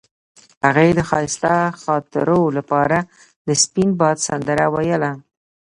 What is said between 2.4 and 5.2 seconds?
لپاره د سپین باد سندره ویله.